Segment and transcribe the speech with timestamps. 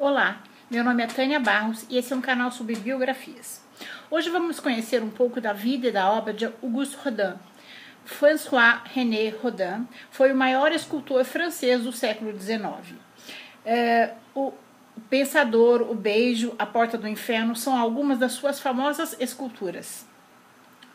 [0.00, 3.62] Olá, meu nome é Tânia Barros e esse é um canal sobre biografias.
[4.10, 7.34] Hoje vamos conhecer um pouco da vida e da obra de Auguste Rodin.
[8.06, 12.98] François René Rodin foi o maior escultor francês do século XIX.
[13.62, 14.54] É, o
[15.10, 20.06] Pensador, O Beijo, A Porta do Inferno são algumas das suas famosas esculturas.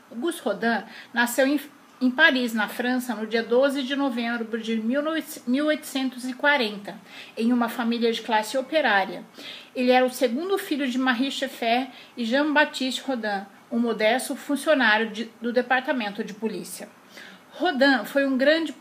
[0.09, 0.83] Auguste Rodin
[1.13, 1.59] nasceu em
[2.01, 6.99] em Paris, na França, no dia 12 de novembro de 1840,
[7.37, 9.23] em uma família de classe operária.
[9.73, 11.87] Ele era o segundo filho de Marie Cheffer
[12.17, 16.89] e Jean-Baptiste Rodin, um modesto funcionário de, do departamento de polícia.
[17.51, 18.75] Rodin foi um grande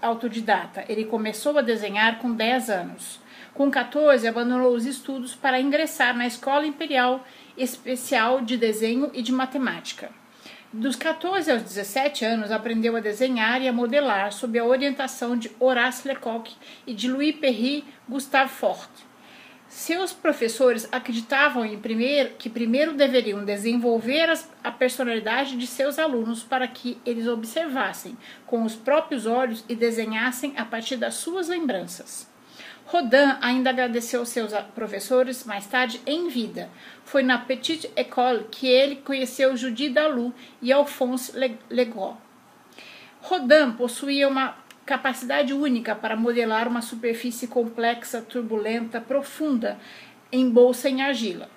[0.00, 0.84] autodidata.
[0.88, 3.20] Ele começou a desenhar com 10 anos.
[3.52, 7.24] Com 14, abandonou os estudos para ingressar na Escola Imperial
[7.56, 10.19] Especial de Desenho e de Matemática.
[10.72, 15.50] Dos 14 aos 17 anos, aprendeu a desenhar e a modelar sob a orientação de
[15.58, 16.54] Horace Lecoq
[16.86, 18.88] e de Louis Perry Gustave Fort.
[19.68, 24.32] Seus professores acreditavam em primeiro, que primeiro deveriam desenvolver
[24.62, 30.54] a personalidade de seus alunos para que eles observassem com os próprios olhos e desenhassem
[30.56, 32.29] a partir das suas lembranças.
[32.90, 36.68] Rodin ainda agradeceu seus professores mais tarde em vida.
[37.04, 41.32] Foi na Petite École que ele conheceu Judy Dalou e Alphonse
[41.70, 42.16] Legros.
[43.22, 49.78] Rodin possuía uma capacidade única para modelar uma superfície complexa, turbulenta, profunda,
[50.32, 51.48] em bolsa em argila.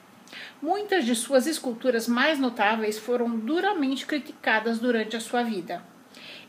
[0.62, 5.82] Muitas de suas esculturas mais notáveis foram duramente criticadas durante a sua vida.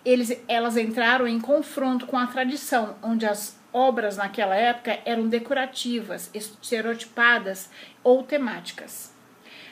[0.04, 6.30] Eles, elas entraram em confronto com a tradição, onde as obras naquela época eram decorativas,
[6.32, 7.68] estereotipadas
[8.04, 9.12] ou temáticas.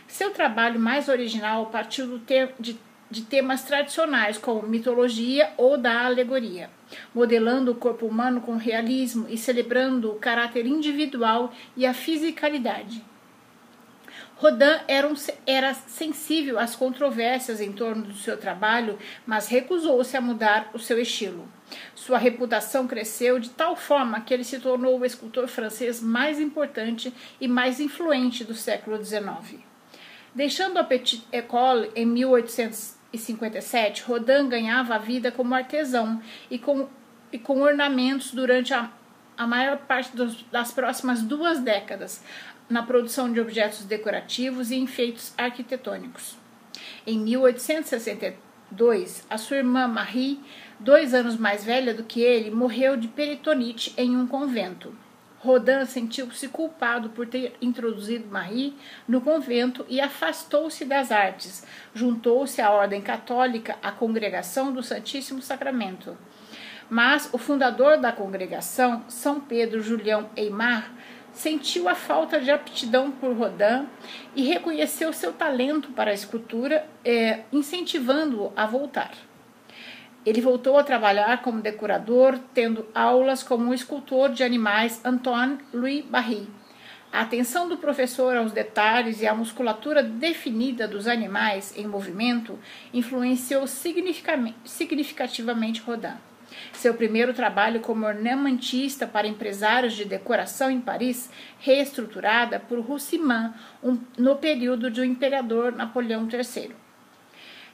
[0.09, 6.69] Seu trabalho mais original partiu te de, de temas tradicionais como mitologia ou da alegoria,
[7.15, 13.12] modelando o corpo humano com realismo e celebrando o caráter individual e a fisicalidade.
[14.43, 15.15] Rodin era, um,
[15.47, 21.01] era, sensível às controvérsias em torno do seu trabalho, mas recusou-se a mudar o seu
[21.01, 21.49] estilo.
[21.95, 27.15] Sua reputação cresceu de tal forma que ele se tornou o escultor francês mais importante
[27.41, 29.61] e mais influente do século XIX.
[30.35, 36.21] Deixando a Petite École em 1857, Rodin ganhava a vida como artesão
[36.51, 36.89] e com,
[37.31, 38.91] e com ornamentos durante a,
[39.39, 42.25] a maior parte dos, das próximas duas décadas,
[42.73, 46.39] na produção de objetos decorativos e enfeites arquitetônicos.
[47.07, 50.41] Em 1862, a sua irmã Marie
[50.81, 54.97] dois anos mais velha do que ele, morreu de peritonite em um convento.
[55.39, 58.75] Rodin sentiu-se culpado por ter introduzido Marie
[59.07, 61.67] no convento e afastou-se das artes.
[61.93, 66.17] Juntou-se à Ordem Católica, à Congregação do Santíssimo Sacramento.
[66.89, 70.93] Mas o fundador da congregação, São Pedro Julião Eimar,
[71.33, 73.87] sentiu a falta de aptidão por Rodin
[74.37, 79.13] e reconheceu seu talento para a escultura, eh, incentivando-o a voltar.
[80.25, 86.05] Ele voltou a trabalhar como decorador, tendo aulas como um escultor de animais Antoine Louis
[86.05, 86.49] Barry.
[87.13, 92.59] A atenção do professor aos detalhes e à musculatura definida dos animais em movimento
[92.95, 96.32] influenciou significativamente Rodin.
[96.73, 103.99] Seu primeiro trabalho como ornamentista para empresários de decoração em Paris, reestruturada por Roussiman um,
[104.19, 106.71] no período do imperador Napoleão III.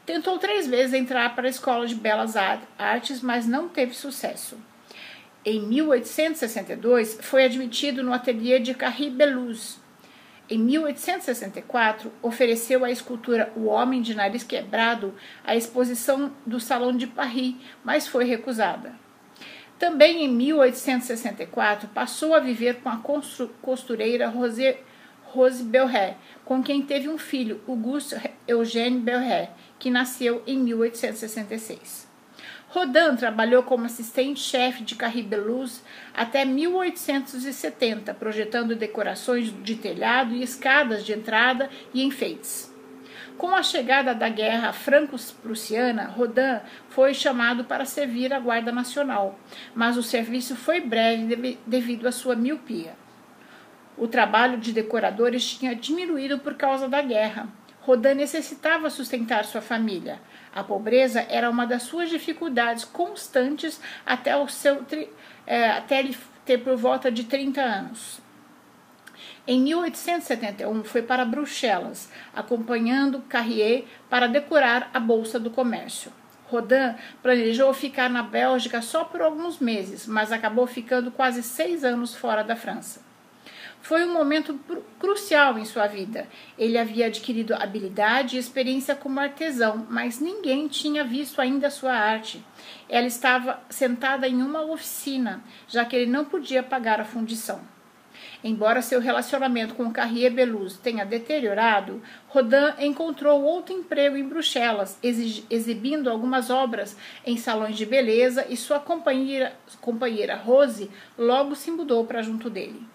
[0.06, 4.56] Tentou três vezes entrar para a Escola de Belas Artes, mas não teve sucesso.
[5.44, 9.78] Em 1862, foi admitido no ateliê de Carrie Beluz.
[10.50, 15.14] Em 1864, ofereceu a escultura O Homem de Nariz Quebrado
[15.44, 17.54] à exposição do Salão de Paris,
[17.84, 18.94] mas foi recusada.
[19.78, 22.98] Também em 1864, passou a viver com a
[23.60, 24.78] costureira Rose,
[25.24, 26.16] Rose Belré,
[26.46, 28.16] com quem teve um filho, Auguste
[28.46, 32.07] Eugène Belré, que nasceu em 1866.
[32.70, 35.82] Rodin trabalhou como assistente-chefe de Carrie Beluz
[36.14, 42.70] até 1870, projetando decorações de telhado e escadas de entrada e enfeites.
[43.38, 46.60] Com a chegada da Guerra Franco-Prussiana, Rodin
[46.90, 49.38] foi chamado para servir a Guarda Nacional,
[49.74, 52.94] mas o serviço foi breve devido à sua miopia.
[53.96, 57.48] O trabalho de decoradores tinha diminuído por causa da guerra,
[57.88, 60.20] Rodin necessitava sustentar sua família.
[60.54, 64.84] A pobreza era uma das suas dificuldades constantes até, o seu,
[65.46, 68.20] é, até ele ter por volta de 30 anos.
[69.46, 76.12] Em 1871, foi para Bruxelas, acompanhando Carrier para decorar a Bolsa do Comércio.
[76.50, 82.14] Rodin planejou ficar na Bélgica só por alguns meses, mas acabou ficando quase seis anos
[82.14, 83.07] fora da França.
[83.80, 84.58] Foi um momento
[84.98, 86.26] crucial em sua vida.
[86.58, 92.44] Ele havia adquirido habilidade e experiência como artesão, mas ninguém tinha visto ainda sua arte.
[92.88, 97.60] Ela estava sentada em uma oficina, já que ele não podia pagar a fundição.
[98.42, 106.10] Embora seu relacionamento com Carrier Beluz tenha deteriorado, Rodin encontrou outro emprego em Bruxelas, exibindo
[106.10, 112.22] algumas obras em salões de beleza e sua companheira, companheira Rose logo se mudou para
[112.22, 112.86] junto dele.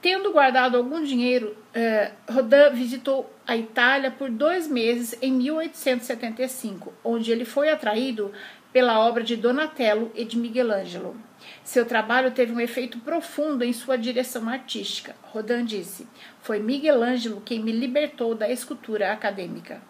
[0.00, 7.30] Tendo guardado algum dinheiro, eh, Rodin visitou a Itália por dois meses em 1875, onde
[7.30, 8.32] ele foi atraído
[8.72, 11.14] pela obra de Donatello e de Michelangelo.
[11.62, 15.14] Seu trabalho teve um efeito profundo em sua direção artística.
[15.22, 16.06] Rodin disse:
[16.40, 19.89] Foi Miguel Ângelo quem me libertou da escultura acadêmica.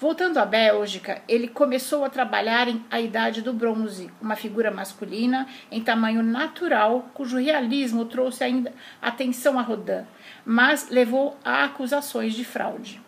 [0.00, 5.46] Voltando à Bélgica, ele começou a trabalhar em A Idade do Bronze, uma figura masculina
[5.70, 10.06] em tamanho natural, cujo realismo trouxe ainda atenção a Rodin,
[10.42, 12.98] mas levou a acusações de fraude.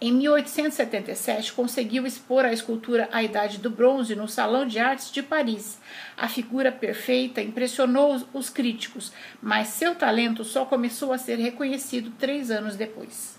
[0.00, 5.22] Em 1877, conseguiu expor a escultura A Idade do Bronze no Salão de Artes de
[5.22, 5.78] Paris.
[6.16, 9.12] A figura perfeita impressionou os críticos,
[9.42, 13.37] mas seu talento só começou a ser reconhecido três anos depois.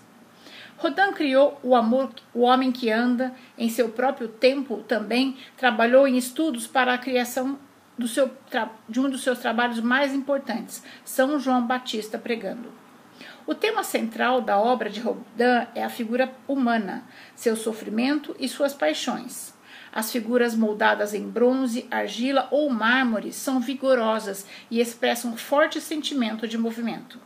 [0.80, 6.16] Rodin criou o amor, o homem que anda, em seu próprio tempo também trabalhou em
[6.16, 7.58] estudos para a criação
[8.08, 8.30] seu,
[8.88, 12.72] de um dos seus trabalhos mais importantes, São João Batista pregando.
[13.46, 17.04] O tema central da obra de Rodin é a figura humana,
[17.34, 19.52] seu sofrimento e suas paixões.
[19.92, 26.56] As figuras moldadas em bronze, argila ou mármore são vigorosas e expressam forte sentimento de
[26.56, 27.20] movimento.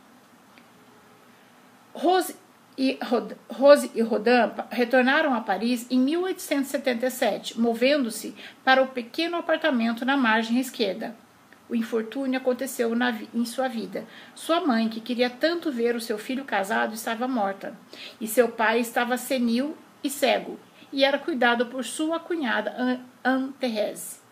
[1.93, 2.35] Rose
[2.77, 10.05] e, Rod Rose e Rodin retornaram a Paris em 1877, movendo-se para o pequeno apartamento
[10.05, 11.15] na margem esquerda.
[11.67, 12.91] O infortúnio aconteceu
[13.33, 14.05] em sua vida.
[14.35, 17.75] Sua mãe, que queria tanto ver o seu filho casado, estava morta,
[18.21, 20.59] e seu pai estava senil e cego,
[20.93, 24.24] e era cuidado por sua cunhada Anne-Thérèse.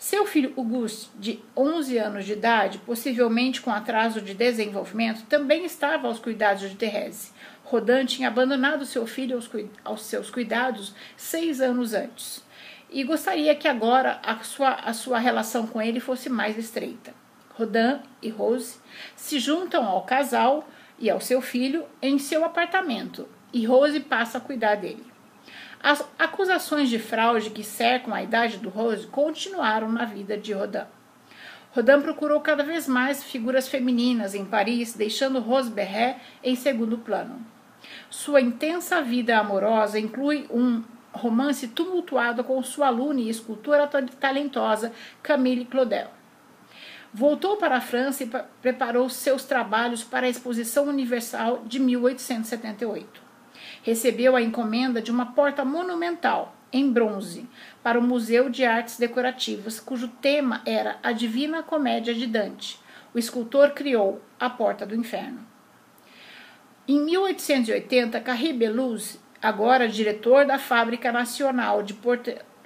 [0.00, 6.08] Seu filho Auguste, de 11 anos de idade, possivelmente com atraso de desenvolvimento, também estava
[6.08, 7.32] aos cuidados de Thérèse.
[7.64, 9.50] Rodin tinha abandonado seu filho aos,
[9.84, 12.42] aos seus cuidados seis anos antes
[12.88, 17.12] e gostaria que agora a sua, a sua relação com ele fosse mais estreita.
[17.50, 18.78] Rodin e Rose
[19.14, 20.66] se juntam ao casal
[20.98, 25.09] e ao seu filho em seu apartamento e Rose passa a cuidar dele.
[25.82, 30.84] As acusações de fraude que cercam a idade do Rose continuaram na vida de Rodin.
[31.72, 37.40] Rodin procurou cada vez mais figuras femininas em Paris, deixando Rose Berret em segundo plano.
[38.10, 40.82] Sua intensa vida amorosa inclui um
[41.12, 43.88] romance tumultuado com sua aluna e escultora
[44.20, 44.92] talentosa
[45.22, 46.08] Camille Claudel.
[47.12, 48.30] Voltou para a França e
[48.60, 53.29] preparou seus trabalhos para a Exposição Universal de 1878.
[53.82, 57.48] Recebeu a encomenda de uma porta monumental, em bronze,
[57.82, 62.78] para o Museu de Artes Decorativas, cujo tema era a Divina Comédia de Dante.
[63.12, 65.46] O escultor criou a Porta do Inferno.
[66.86, 71.94] Em 1880, Carré Beluz agora diretor da Fábrica Nacional de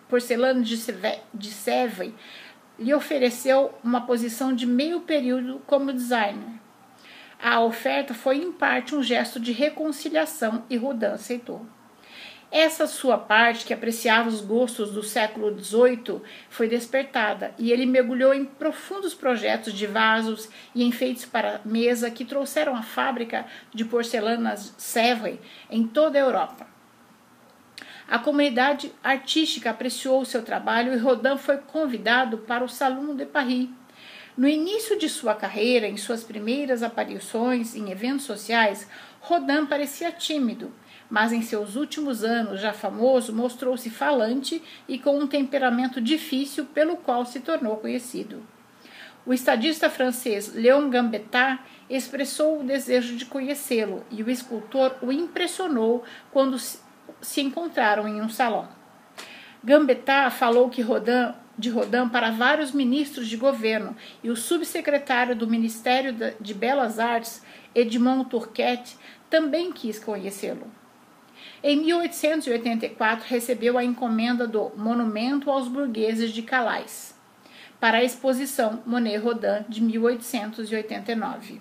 [0.08, 2.12] Porcelana de Sèvres,
[2.78, 6.63] lhe ofereceu uma posição de meio período como designer.
[7.46, 11.66] A oferta foi em parte um gesto de reconciliação e Rodin aceitou.
[12.50, 18.32] Essa sua parte, que apreciava os gostos do século XVIII, foi despertada e ele mergulhou
[18.32, 24.74] em profundos projetos de vasos e enfeites para mesa que trouxeram a fábrica de porcelanas
[24.78, 26.66] Sèvres em toda a Europa.
[28.08, 33.26] A comunidade artística apreciou o seu trabalho e Rodin foi convidado para o Salon de
[33.26, 33.68] Paris.
[34.36, 38.88] No início de sua carreira, em suas primeiras aparições em eventos sociais,
[39.20, 40.72] Rodin parecia tímido,
[41.08, 46.96] mas em seus últimos anos, já famoso, mostrou-se falante e com um temperamento difícil pelo
[46.96, 48.42] qual se tornou conhecido.
[49.24, 56.02] O estadista francês Léon Gambetta expressou o desejo de conhecê-lo e o escultor o impressionou
[56.32, 58.68] quando se encontraram em um salão.
[59.62, 65.46] Gambetta falou que Rodin, de Rodin para vários ministros de governo e o subsecretário do
[65.46, 67.42] Ministério de Belas Artes,
[67.74, 68.96] Edmond Turquette,
[69.30, 70.66] também quis conhecê-lo.
[71.62, 77.14] Em 1884, recebeu a encomenda do Monumento aos Burgueses de Calais
[77.80, 81.60] para a exposição Monet Rodin de 1889.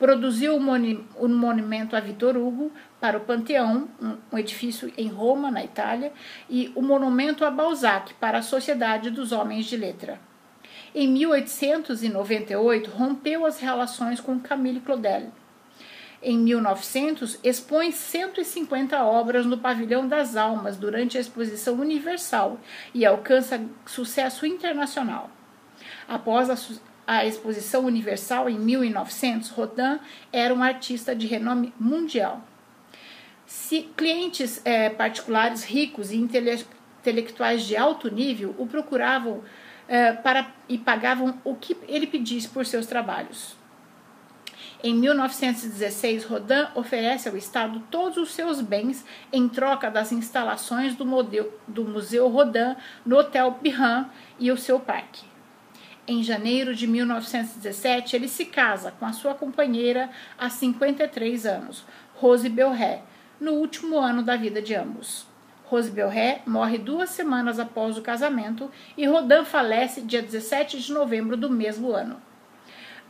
[0.00, 3.86] Produziu o monumento a Vitor Hugo para o Panteão,
[4.32, 6.10] um edifício em Roma, na Itália,
[6.48, 10.18] e o monumento a Balzac para a Sociedade dos Homens de Letra.
[10.94, 15.30] Em 1898, rompeu as relações com Camille Claudel.
[16.22, 22.58] Em 1900, expõe 150 obras no Pavilhão das Almas durante a Exposição Universal
[22.94, 25.30] e alcança sucesso internacional.
[26.08, 26.48] Após
[27.10, 29.98] a Exposição Universal em 1900, Rodin
[30.32, 32.40] era um artista de renome mundial.
[33.44, 36.64] Se clientes é, particulares ricos e intele
[37.00, 39.42] intelectuais de alto nível o procuravam
[39.88, 43.56] é, para, e pagavam o que ele pedisse por seus trabalhos.
[44.80, 51.04] Em 1916, Rodin oferece ao Estado todos os seus bens em troca das instalações do,
[51.04, 55.29] modelo, do Museu Rodin no Hotel Bihan e o seu parque.
[56.10, 61.84] Em janeiro de 1917, ele se casa com a sua companheira há 53 anos,
[62.16, 63.04] Rose Belré,
[63.40, 65.24] no último ano da vida de ambos.
[65.66, 71.36] Rose Belré morre duas semanas após o casamento e Rodin falece dia 17 de novembro
[71.36, 72.20] do mesmo ano.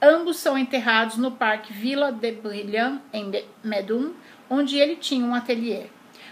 [0.03, 3.33] Ambos são enterrados no Parque Villa de Brillant, em
[3.65, 4.13] Medum,
[4.51, 5.87] onde ele tinha um ateliê.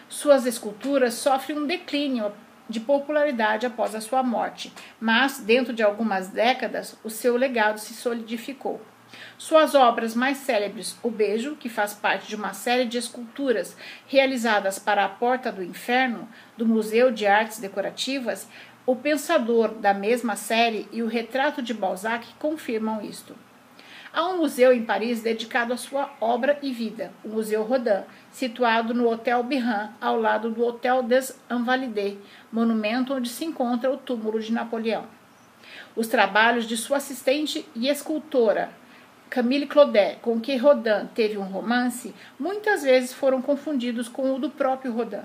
[0.07, 2.31] Suas esculturas sofrem um declínio
[2.69, 7.95] de popularidade após a sua morte, mas, dentro de algumas décadas, o seu legado se
[7.95, 8.81] solidificou.
[9.39, 14.79] Suas obras mais célebres, O Beijo, que faz parte de uma série de esculturas realizadas
[14.79, 18.49] para a Porta do Inferno, do Museu de Artes Decorativas,
[18.85, 23.35] O Pensador, da mesma série, e o Retrato de Balzac confirmam isto.
[24.19, 28.93] Há um museu em Paris dedicado à sua obra e vida, o Museu Rodin, situado
[28.93, 32.19] no Hotel Bihan, ao lado do Hotel des Invalides,
[32.51, 35.05] monumento onde se encontra o túmulo de Napoleão.
[35.95, 38.71] Os trabalhos de sua assistente e escultora,
[39.31, 44.51] Camille Claudet, com quem Rodin teve um romance, muitas vezes foram confundidos com o do
[44.51, 45.23] próprio Rodin.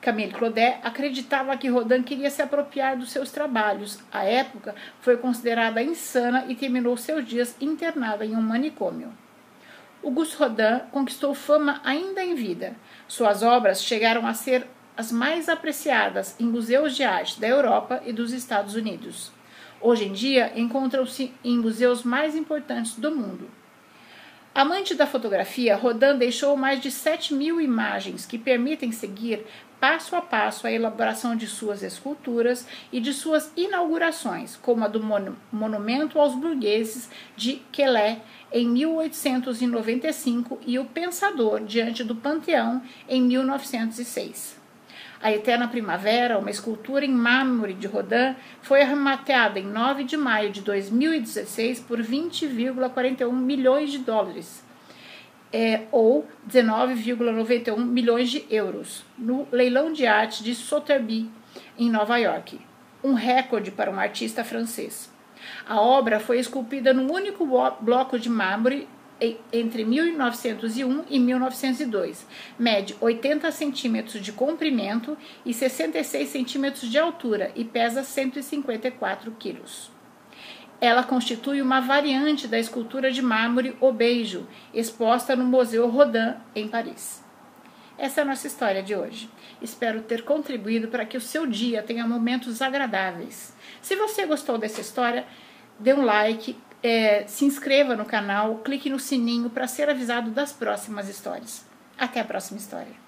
[0.00, 3.98] Camille Claudet acreditava que Rodin queria se apropriar dos seus trabalhos.
[4.12, 9.12] À época, foi considerada insana e terminou seus dias internada em um manicômio.
[10.02, 12.76] Auguste Rodin conquistou fama ainda em vida.
[13.08, 18.12] Suas obras chegaram a ser as mais apreciadas em museus de arte da Europa e
[18.12, 19.32] dos Estados Unidos.
[19.80, 23.50] Hoje em dia, encontram-se em museus mais importantes do mundo.
[24.54, 29.44] Amante da fotografia, Rodin deixou mais de 7 mil imagens que permitem seguir
[29.80, 35.02] passo a passo a elaboração de suas esculturas e de suas inaugurações, como a do
[35.50, 38.20] Monumento aos Burgueses de Quelé
[38.52, 44.63] em 1895 e o Pensador diante do Panteão em 1906.
[45.24, 50.50] A Eterna Primavera, uma escultura em mármore de Rodin, foi arrematada em 9 de maio
[50.50, 54.62] de 2016 por 20,41 milhões de dólares,
[55.50, 61.30] é, ou 19,91 milhões de euros, no leilão de arte de Sotheby's,
[61.78, 62.60] em Nova York,
[63.02, 65.10] um recorde para um artista francês.
[65.66, 67.48] A obra foi esculpida num único
[67.80, 68.86] bloco de mármore
[69.52, 72.26] entre 1901 e 1902.
[72.58, 79.90] Mede 80 centímetros de comprimento e 66 centímetros de altura e pesa 154 quilos.
[80.80, 86.68] Ela constitui uma variante da escultura de mármore O Beijo, exposta no Museu Rodin, em
[86.68, 87.24] Paris.
[87.96, 89.30] Essa é a nossa história de hoje.
[89.62, 93.54] Espero ter contribuído para que o seu dia tenha momentos agradáveis.
[93.80, 95.24] Se você gostou dessa história,
[95.78, 100.52] dê um like, é, se inscreva no canal, clique no sininho para ser avisado das
[100.52, 101.64] próximas histórias.
[101.96, 103.03] Até a próxima história.